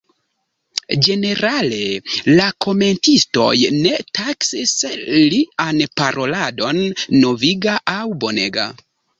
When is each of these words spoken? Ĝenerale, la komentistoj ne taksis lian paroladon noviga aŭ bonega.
Ĝenerale, 1.07 1.81
la 2.39 2.47
komentistoj 2.65 3.51
ne 3.75 3.93
taksis 4.21 4.73
lian 5.35 5.85
paroladon 6.03 6.83
noviga 7.21 7.79
aŭ 7.99 8.03
bonega. 8.27 8.69